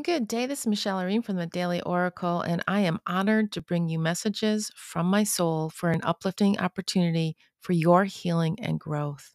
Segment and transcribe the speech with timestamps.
[0.00, 0.46] Good day.
[0.46, 3.98] This is Michelle Irene from the Daily Oracle, and I am honored to bring you
[3.98, 9.34] messages from my soul for an uplifting opportunity for your healing and growth.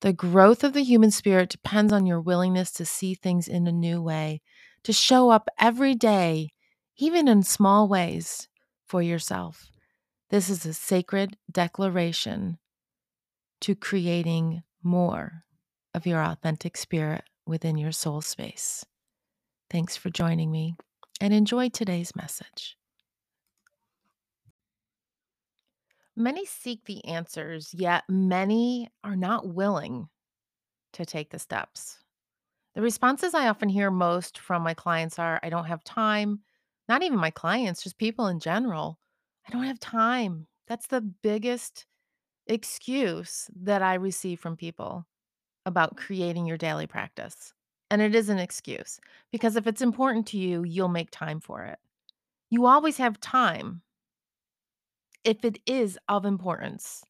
[0.00, 3.72] The growth of the human spirit depends on your willingness to see things in a
[3.72, 4.42] new way,
[4.82, 6.50] to show up every day,
[6.96, 8.48] even in small ways,
[8.84, 9.70] for yourself.
[10.30, 12.58] This is a sacred declaration
[13.60, 15.44] to creating more
[15.94, 18.84] of your authentic spirit within your soul space.
[19.68, 20.76] Thanks for joining me
[21.20, 22.76] and enjoy today's message.
[26.14, 30.08] Many seek the answers, yet many are not willing
[30.92, 31.98] to take the steps.
[32.74, 36.40] The responses I often hear most from my clients are I don't have time.
[36.88, 38.98] Not even my clients, just people in general.
[39.46, 40.46] I don't have time.
[40.68, 41.86] That's the biggest
[42.46, 45.06] excuse that I receive from people
[45.66, 47.52] about creating your daily practice.
[47.90, 49.00] And it is an excuse
[49.30, 51.78] because if it's important to you, you'll make time for it.
[52.50, 53.82] You always have time
[55.24, 57.04] if it is of importance.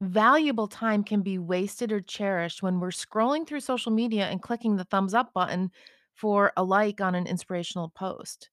[0.00, 4.76] Valuable time can be wasted or cherished when we're scrolling through social media and clicking
[4.76, 5.72] the thumbs up button
[6.14, 8.50] for a like on an inspirational post.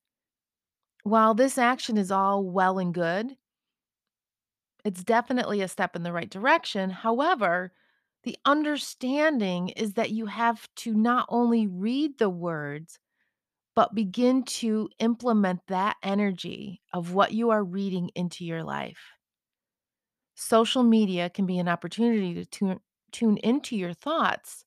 [1.04, 3.38] While this action is all well and good,
[4.84, 6.90] it's definitely a step in the right direction.
[6.90, 7.72] However,
[8.26, 13.00] the understanding is that you have to not only read the words,
[13.76, 19.12] but begin to implement that energy of what you are reading into your life.
[20.34, 22.80] Social media can be an opportunity to tune,
[23.12, 24.66] tune into your thoughts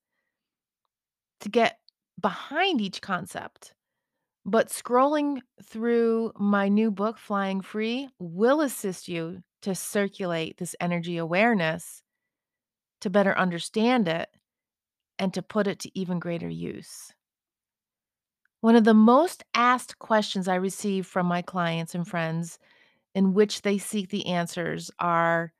[1.40, 1.78] to get
[2.20, 3.74] behind each concept.
[4.46, 11.16] But scrolling through my new book, Flying Free, will assist you to circulate this energy
[11.16, 12.02] awareness
[13.00, 14.28] to better understand it
[15.18, 17.12] and to put it to even greater use.
[18.60, 22.58] One of the most asked questions I receive from my clients and friends
[23.14, 25.52] in which they seek the answers are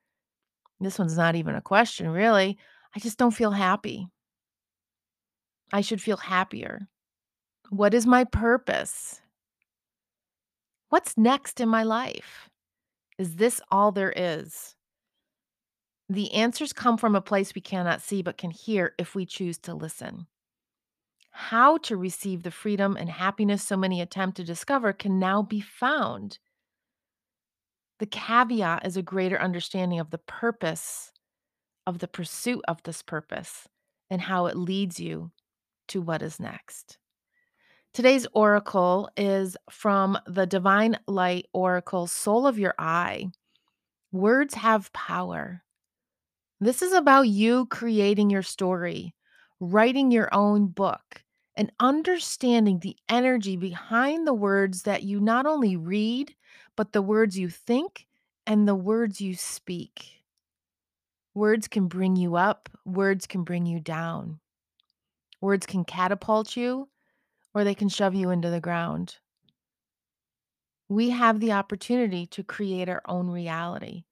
[0.80, 2.56] this one's not even a question, really.
[2.94, 4.08] I just don't feel happy.
[5.72, 6.88] I should feel happier.
[7.70, 9.20] What is my purpose?
[10.88, 12.48] What's next in my life?
[13.18, 14.74] Is this all there is?
[16.08, 19.58] The answers come from a place we cannot see but can hear if we choose
[19.58, 20.26] to listen.
[21.30, 25.60] How to receive the freedom and happiness so many attempt to discover can now be
[25.60, 26.38] found.
[27.98, 31.12] The caveat is a greater understanding of the purpose
[31.86, 33.68] of the pursuit of this purpose
[34.10, 35.30] and how it leads you
[35.88, 36.98] to what is next.
[37.94, 43.30] Today's oracle is from the Divine Light Oracle, Soul of Your Eye.
[44.12, 45.62] Words have power.
[46.60, 49.14] This is about you creating your story,
[49.60, 51.22] writing your own book,
[51.56, 56.34] and understanding the energy behind the words that you not only read,
[56.74, 58.06] but the words you think
[58.44, 60.24] and the words you speak.
[61.32, 64.40] Words can bring you up, words can bring you down.
[65.40, 66.88] Words can catapult you,
[67.54, 69.18] or they can shove you into the ground.
[70.88, 74.04] We have the opportunity to create our own reality.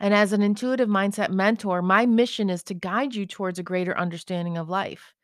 [0.00, 3.96] And as an intuitive mindset mentor, my mission is to guide you towards a greater
[3.96, 5.14] understanding of life,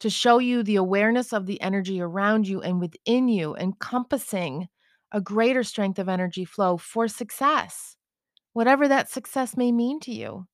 [0.00, 4.68] to show you the awareness of the energy around you and within you, encompassing
[5.12, 7.96] a greater strength of energy flow for success,
[8.52, 10.46] whatever that success may mean to you.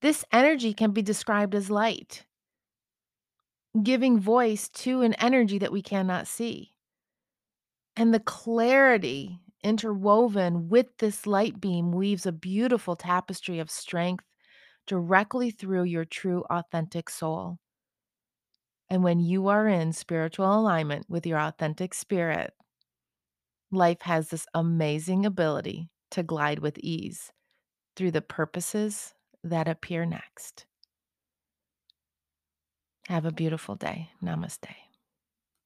[0.00, 2.24] This energy can be described as light,
[3.82, 6.72] giving voice to an energy that we cannot see.
[7.96, 14.24] And the clarity interwoven with this light beam weaves a beautiful tapestry of strength
[14.86, 17.58] directly through your true, authentic soul.
[18.90, 22.54] And when you are in spiritual alignment with your authentic spirit,
[23.70, 27.30] life has this amazing ability to glide with ease
[27.96, 29.12] through the purposes
[29.44, 30.66] that appear next.
[33.08, 34.10] Have a beautiful day.
[34.22, 34.87] Namaste.